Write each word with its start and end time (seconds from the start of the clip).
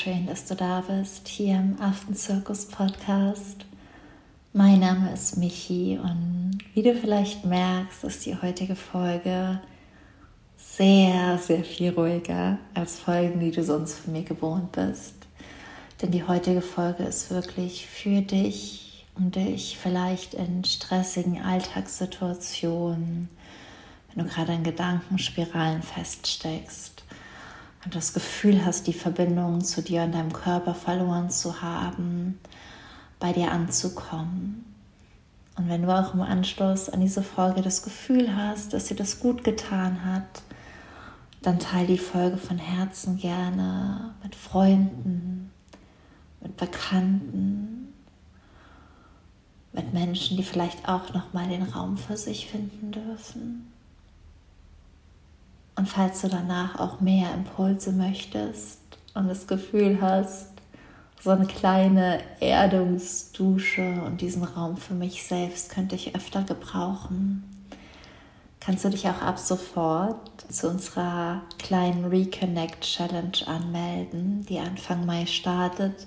schön, 0.00 0.26
dass 0.26 0.46
du 0.46 0.54
da 0.54 0.80
bist 0.80 1.28
hier 1.28 1.56
im 1.56 1.78
Affenzirkus 1.78 2.64
Podcast. 2.64 3.66
Mein 4.54 4.80
Name 4.80 5.12
ist 5.12 5.36
Michi 5.36 5.98
und 6.02 6.56
wie 6.72 6.82
du 6.82 6.94
vielleicht 6.94 7.44
merkst, 7.44 8.04
ist 8.04 8.24
die 8.24 8.34
heutige 8.34 8.76
Folge 8.76 9.60
sehr, 10.56 11.36
sehr 11.36 11.64
viel 11.64 11.90
ruhiger 11.90 12.56
als 12.72 12.98
Folgen, 12.98 13.40
die 13.40 13.50
du 13.50 13.62
sonst 13.62 13.98
von 13.98 14.14
mir 14.14 14.22
gewohnt 14.22 14.72
bist. 14.72 15.16
Denn 16.00 16.12
die 16.12 16.24
heutige 16.24 16.62
Folge 16.62 17.02
ist 17.02 17.30
wirklich 17.30 17.84
für 17.84 18.22
dich, 18.22 19.04
um 19.16 19.30
dich 19.30 19.76
vielleicht 19.76 20.32
in 20.32 20.64
stressigen 20.64 21.42
Alltagssituationen, 21.42 23.28
wenn 24.14 24.24
du 24.24 24.30
gerade 24.30 24.54
in 24.54 24.64
Gedankenspiralen 24.64 25.82
feststeckst, 25.82 27.04
und 27.84 27.94
das 27.94 28.12
Gefühl 28.12 28.64
hast, 28.64 28.86
die 28.86 28.92
Verbindung 28.92 29.62
zu 29.62 29.82
dir 29.82 30.02
und 30.02 30.12
deinem 30.12 30.32
Körper 30.32 30.74
verloren 30.74 31.30
zu 31.30 31.62
haben, 31.62 32.38
bei 33.18 33.32
dir 33.32 33.50
anzukommen. 33.52 34.64
Und 35.56 35.68
wenn 35.68 35.82
du 35.82 35.94
auch 35.94 36.14
im 36.14 36.22
Anschluss 36.22 36.88
an 36.88 37.00
diese 37.00 37.22
Folge 37.22 37.62
das 37.62 37.82
Gefühl 37.82 38.34
hast, 38.34 38.72
dass 38.72 38.86
dir 38.86 38.96
das 38.96 39.20
gut 39.20 39.44
getan 39.44 40.04
hat, 40.04 40.42
dann 41.42 41.58
teile 41.58 41.86
die 41.86 41.98
Folge 41.98 42.36
von 42.36 42.58
Herzen 42.58 43.16
gerne 43.16 44.14
mit 44.22 44.34
Freunden, 44.34 45.50
mit 46.40 46.56
Bekannten, 46.56 47.92
mit 49.72 49.92
Menschen, 49.92 50.36
die 50.36 50.42
vielleicht 50.42 50.88
auch 50.88 51.12
noch 51.14 51.32
mal 51.32 51.48
den 51.48 51.62
Raum 51.62 51.96
für 51.96 52.16
sich 52.16 52.46
finden 52.46 52.92
dürfen. 52.92 53.72
Und 55.76 55.88
falls 55.88 56.20
du 56.20 56.28
danach 56.28 56.78
auch 56.78 57.00
mehr 57.00 57.32
Impulse 57.34 57.92
möchtest 57.92 58.80
und 59.14 59.28
das 59.28 59.46
Gefühl 59.46 59.98
hast, 60.00 60.48
so 61.22 61.30
eine 61.30 61.46
kleine 61.46 62.20
Erdungsdusche 62.40 64.02
und 64.06 64.20
diesen 64.22 64.42
Raum 64.42 64.76
für 64.78 64.94
mich 64.94 65.22
selbst 65.22 65.70
könnte 65.70 65.94
ich 65.94 66.14
öfter 66.14 66.42
gebrauchen, 66.42 67.44
kannst 68.58 68.84
du 68.84 68.88
dich 68.88 69.06
auch 69.06 69.20
ab 69.20 69.38
sofort 69.38 70.30
zu 70.48 70.68
unserer 70.68 71.42
kleinen 71.58 72.06
Reconnect 72.06 72.80
Challenge 72.80 73.46
anmelden, 73.46 74.46
die 74.48 74.58
Anfang 74.58 75.04
Mai 75.04 75.26
startet, 75.26 76.06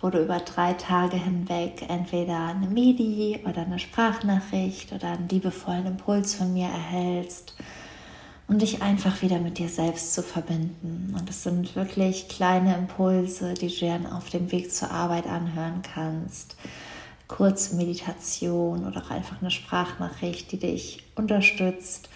wo 0.00 0.10
du 0.10 0.22
über 0.22 0.38
drei 0.38 0.74
Tage 0.74 1.16
hinweg 1.16 1.84
entweder 1.88 2.46
eine 2.46 2.68
Medi 2.68 3.40
oder 3.44 3.62
eine 3.62 3.80
Sprachnachricht 3.80 4.92
oder 4.92 5.12
einen 5.12 5.28
liebevollen 5.28 5.86
Impuls 5.86 6.34
von 6.34 6.52
mir 6.52 6.68
erhältst 6.68 7.54
um 8.48 8.58
dich 8.58 8.80
einfach 8.80 9.20
wieder 9.20 9.38
mit 9.38 9.58
dir 9.58 9.68
selbst 9.68 10.14
zu 10.14 10.22
verbinden. 10.22 11.14
Und 11.16 11.28
es 11.28 11.42
sind 11.42 11.76
wirklich 11.76 12.28
kleine 12.28 12.74
Impulse, 12.74 13.52
die 13.52 13.68
du 13.68 13.86
dann 13.86 14.06
auf 14.06 14.30
dem 14.30 14.50
Weg 14.50 14.72
zur 14.72 14.90
Arbeit 14.90 15.26
anhören 15.26 15.82
kannst. 15.82 16.56
Kurze 17.28 17.76
Meditation 17.76 18.86
oder 18.86 19.02
auch 19.04 19.10
einfach 19.10 19.42
eine 19.42 19.50
Sprachnachricht, 19.50 20.50
die 20.50 20.58
dich 20.58 21.04
unterstützt, 21.14 22.08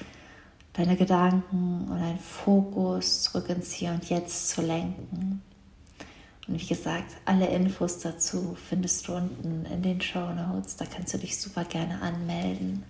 deine 0.73 0.97
Gedanken 0.97 1.87
und 1.91 2.01
deinen 2.01 2.19
Fokus 2.19 3.25
zurück 3.25 3.51
ins 3.51 3.73
Hier 3.73 3.91
und 3.91 4.09
Jetzt 4.09 4.49
zu 4.49 4.63
lenken. 4.63 5.43
Und 6.49 6.61
wie 6.61 6.67
gesagt, 6.67 7.13
alle 7.27 7.47
Infos 7.49 7.99
dazu 7.99 8.57
findest 8.71 9.07
du 9.07 9.17
unten 9.17 9.67
in 9.67 9.83
den 9.83 10.01
Show 10.01 10.33
Notes. 10.33 10.77
Da 10.77 10.87
kannst 10.87 11.13
du 11.13 11.19
dich 11.19 11.39
super 11.39 11.65
gerne 11.67 12.01
anmelden. 12.01 12.85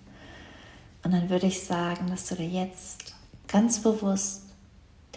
Und 1.03 1.11
dann 1.11 1.29
würde 1.29 1.47
ich 1.47 1.61
sagen, 1.65 2.07
dass 2.07 2.27
du 2.27 2.35
dir 2.35 2.47
jetzt 2.47 3.13
ganz 3.47 3.81
bewusst 3.81 4.43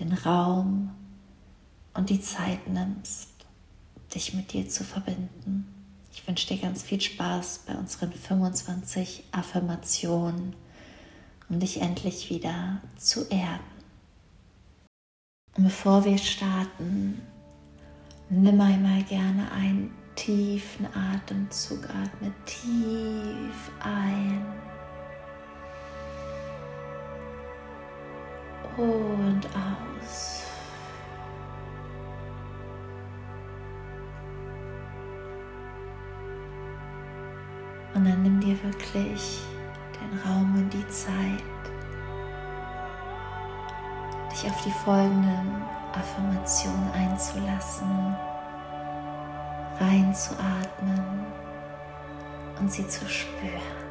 den 0.01 0.13
Raum 0.13 0.91
und 1.95 2.11
die 2.11 2.21
Zeit 2.21 2.69
nimmst, 2.69 3.31
dich 4.15 4.35
mit 4.35 4.53
dir 4.53 4.69
zu 4.69 4.85
verbinden. 4.85 5.73
Ich 6.13 6.27
wünsche 6.27 6.49
dir 6.49 6.59
ganz 6.59 6.83
viel 6.83 7.01
Spaß 7.01 7.65
bei 7.67 7.75
unseren 7.75 8.13
25 8.13 9.25
Affirmationen, 9.33 10.55
um 11.49 11.61
dich 11.61 11.81
endlich 11.81 12.31
wieder 12.31 12.81
zu 12.97 13.29
erden. 13.29 13.77
Und 15.57 15.65
bevor 15.65 16.05
wir 16.05 16.19
starten, 16.19 17.21
nimm 18.29 18.61
einmal 18.61 19.03
gerne 19.05 19.51
einen 19.53 19.95
tiefen 20.17 20.87
Atemzug, 20.95 21.85
atme 21.85 22.33
tief 22.45 23.71
ein 23.81 24.45
und 28.77 29.41
aus. 29.47 30.45
Und 37.95 38.05
dann 38.05 38.23
nimm 38.23 38.41
dir 38.41 38.63
wirklich 38.63 39.41
den 39.99 40.19
Raum 40.21 40.55
und 40.55 40.73
die 40.73 40.87
Zeit, 40.89 41.15
dich 44.31 44.51
auf 44.51 44.63
die 44.63 44.71
folgenden 44.71 45.63
Affirmationen 45.95 46.91
einzulassen, 46.93 48.15
reinzuatmen 49.81 51.27
und 52.61 52.71
sie 52.71 52.87
zu 52.87 53.09
spüren. 53.09 53.86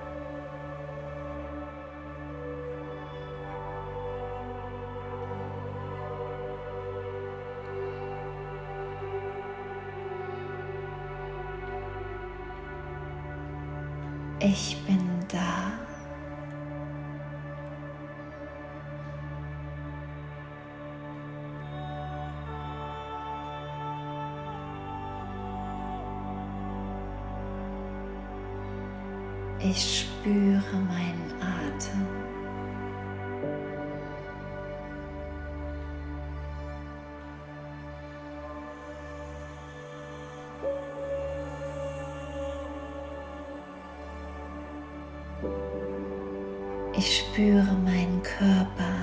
Ich 14.47 14.77
bin 14.85 14.99
da. 15.27 15.73
Ich 29.57 30.05
spüre 30.05 30.61
meinen 30.75 31.33
Atem. 31.41 32.14
Ich 46.97 47.17
spüre 47.19 47.73
meinen 47.83 48.23
Körper. 48.23 48.95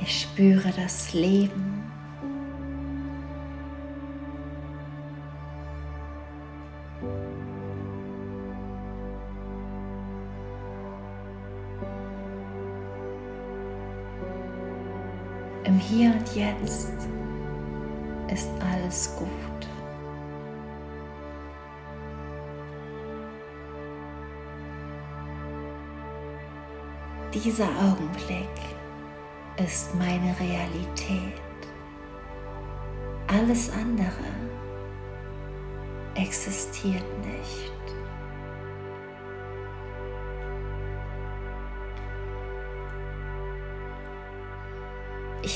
Ich 0.00 0.20
spüre 0.22 0.70
das 0.76 1.12
Leben. 1.12 1.73
Jetzt 16.34 16.90
ist 18.28 18.48
alles 18.60 19.14
gut. 19.16 19.28
Dieser 27.32 27.66
Augenblick 27.66 28.48
ist 29.64 29.94
meine 29.94 30.34
Realität. 30.40 31.40
Alles 33.28 33.70
andere 33.70 34.24
existiert 36.16 37.04
nicht. 37.24 37.63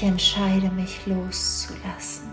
Ich 0.00 0.04
entscheide 0.04 0.70
mich 0.70 1.04
loszulassen. 1.06 2.30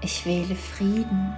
Ich 0.00 0.26
wähle 0.26 0.56
Frieden. 0.56 1.32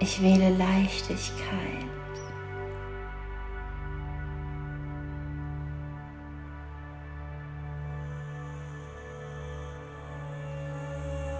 Ich 0.00 0.20
wähle 0.20 0.50
Leichtigkeit. 0.58 1.93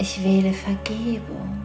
Ich 0.06 0.23
wähle 0.23 0.53
Vergebung. 0.53 1.62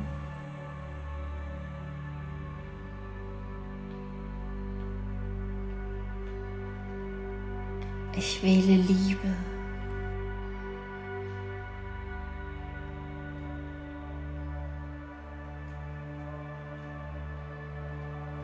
Ich 8.16 8.42
wähle 8.42 8.78
Liebe. 8.78 9.36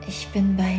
Ich 0.06 0.28
bin 0.34 0.58
bei 0.58 0.78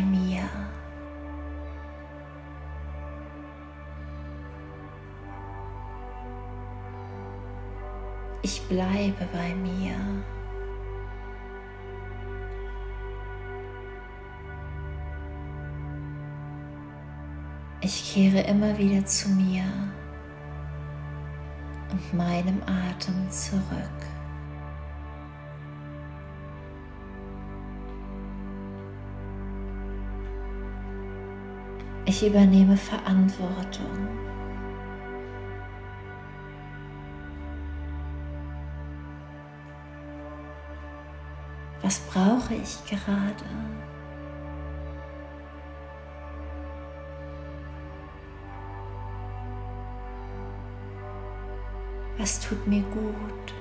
Ich 8.49 8.61
bleibe 8.61 9.27
bei 9.33 9.53
mir. 9.55 9.93
Ich 17.81 18.13
kehre 18.13 18.39
immer 18.47 18.77
wieder 18.77 19.05
zu 19.05 19.27
mir 19.31 19.65
und 21.91 22.13
meinem 22.13 22.61
Atem 22.63 23.29
zurück. 23.29 23.61
Ich 32.05 32.25
übernehme 32.25 32.77
Verantwortung. 32.77 34.36
Was 41.87 41.99
brauche 41.99 42.53
ich 42.53 42.83
gerade? 42.83 43.45
Was 52.17 52.41
tut 52.41 52.67
mir 52.67 52.81
gut? 52.81 53.53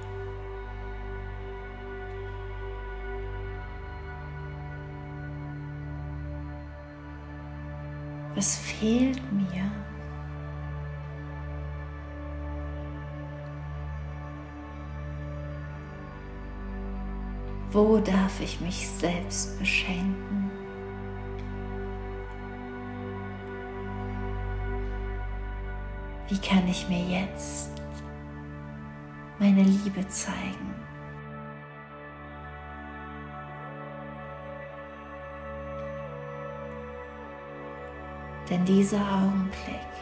Was 8.35 8.57
fehlt 8.57 9.23
mir? 9.31 9.71
Wo 17.77 17.99
darf 17.99 18.41
ich 18.41 18.59
mich 18.63 18.89
selbst 18.89 19.59
beschenken? 19.59 20.51
Wie 26.27 26.39
kann 26.39 26.67
ich 26.69 26.89
mir 26.89 27.03
jetzt 27.03 27.71
meine 29.39 29.63
Liebe 29.63 30.09
zeigen. 30.09 30.75
Denn 38.49 38.65
dieser 38.65 39.01
Augenblick 39.01 39.93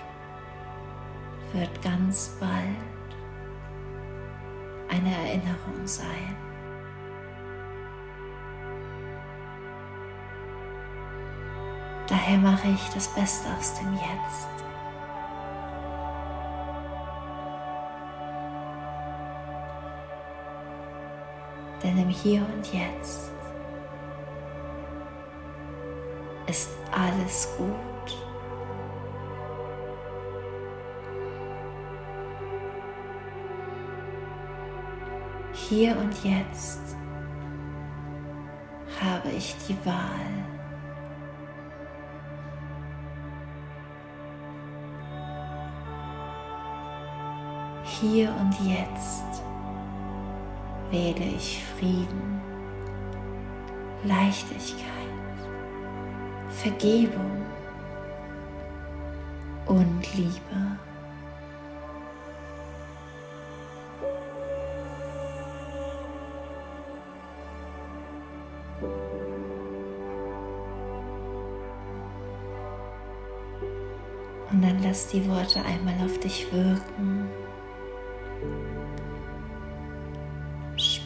wird 1.53 1.83
ganz 1.83 2.37
bald 2.39 2.53
eine 4.91 5.11
Erinnerung 5.13 5.85
sein. 5.87 6.54
Daher 12.07 12.39
mache 12.39 12.69
ich 12.69 12.89
das 12.91 13.09
Beste 13.09 13.49
aus 13.59 13.75
dem 13.75 13.95
Jetzt. 13.95 14.49
Denn 21.83 21.99
im 21.99 22.09
Hier 22.09 22.41
und 22.41 22.73
Jetzt 22.73 23.33
ist 26.47 26.71
alles 26.93 27.49
gut. 27.57 27.75
Hier 35.53 35.97
und 35.97 36.25
jetzt 36.25 36.97
habe 39.01 39.31
ich 39.31 39.57
die 39.67 39.77
Wahl. 39.87 40.54
Hier 48.13 48.35
und 48.39 48.53
jetzt 48.69 49.43
wähle 50.91 51.25
ich 51.25 51.65
Frieden, 51.65 52.39
Leichtigkeit, 54.05 54.85
Vergebung 56.51 57.47
und 59.65 60.17
Liebe. 60.17 60.35
Und 74.51 74.63
dann 74.63 74.83
lass 74.83 75.09
die 75.09 75.27
Worte 75.27 75.65
einmal 75.65 75.95
auf 76.05 76.19
dich 76.21 76.53
wirken. 76.53 77.44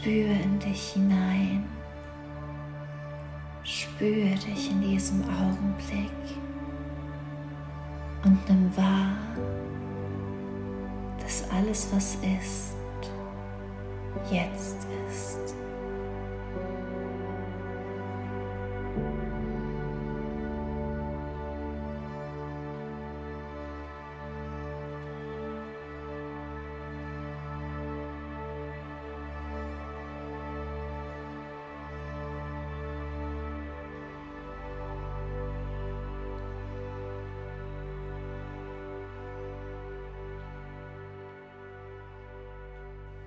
Spüre 0.00 0.32
in 0.44 0.60
dich 0.60 0.92
hinein. 0.92 1.64
Spüre 3.64 4.30
dich 4.36 4.70
in 4.70 4.80
diesem 4.80 5.22
Augenblick 5.24 6.38
und 8.24 8.48
nimm 8.48 8.76
wahr, 8.76 9.16
dass 11.20 11.50
alles, 11.50 11.88
was 11.92 12.14
ist, 12.14 12.76
jetzt 14.30 14.86
ist. 15.10 15.47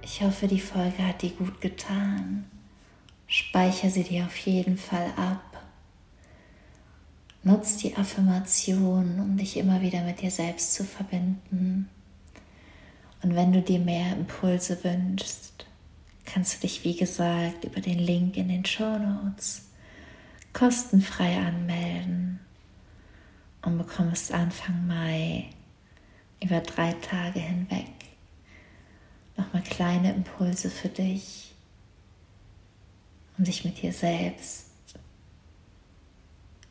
Ich 0.03 0.21
hoffe, 0.21 0.47
die 0.47 0.59
Folge 0.59 1.05
hat 1.05 1.21
dir 1.21 1.29
gut 1.31 1.61
getan. 1.61 2.45
Speicher 3.27 3.89
sie 3.89 4.03
dir 4.03 4.25
auf 4.25 4.37
jeden 4.37 4.77
Fall 4.77 5.13
ab. 5.15 5.63
Nutz 7.43 7.77
die 7.77 7.95
Affirmation, 7.95 9.19
um 9.19 9.37
dich 9.37 9.57
immer 9.57 9.81
wieder 9.81 10.03
mit 10.03 10.21
dir 10.21 10.31
selbst 10.31 10.73
zu 10.73 10.83
verbinden. 10.83 11.89
Und 13.23 13.35
wenn 13.35 13.53
du 13.53 13.61
dir 13.61 13.79
mehr 13.79 14.13
Impulse 14.13 14.83
wünschst, 14.83 15.65
kannst 16.25 16.55
du 16.55 16.67
dich, 16.67 16.83
wie 16.83 16.95
gesagt, 16.95 17.63
über 17.63 17.81
den 17.81 17.99
Link 17.99 18.37
in 18.37 18.49
den 18.49 18.65
Show 18.65 18.97
Notes 18.97 19.69
kostenfrei 20.53 21.37
anmelden 21.37 22.39
und 23.61 23.77
bekommst 23.77 24.33
Anfang 24.33 24.87
Mai 24.87 25.45
über 26.43 26.59
drei 26.59 26.93
Tage 26.93 27.39
hinweg 27.39 27.90
nochmal 29.51 29.63
kleine 29.63 30.13
Impulse 30.13 30.69
für 30.69 30.89
dich, 30.89 31.53
um 33.37 33.43
dich 33.43 33.65
mit 33.65 33.81
dir 33.81 33.91
selbst, 33.91 34.67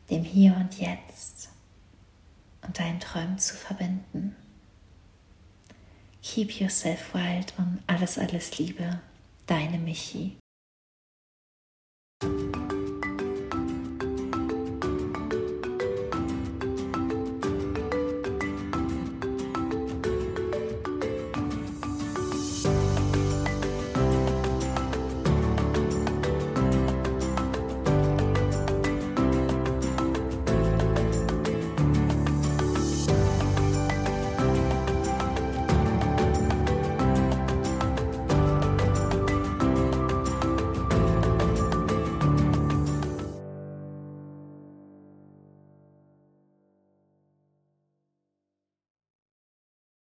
dem 0.09 0.23
Hier 0.23 0.55
und 0.55 0.79
Jetzt 0.79 1.49
und 2.61 2.77
deinen 2.79 2.99
Träumen 2.99 3.37
zu 3.37 3.55
verbinden. 3.55 4.35
Keep 6.23 6.59
yourself 6.59 7.13
wild 7.13 7.53
und 7.57 7.79
alles, 7.87 8.17
alles 8.17 8.57
Liebe, 8.57 8.99
deine 9.47 9.77
Michi. 9.77 10.37